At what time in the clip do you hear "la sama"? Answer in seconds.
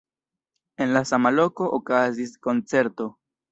0.97-1.33